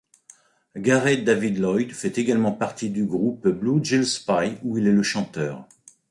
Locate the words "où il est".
4.63-4.91